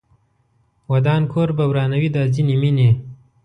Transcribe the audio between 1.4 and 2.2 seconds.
به ورانوي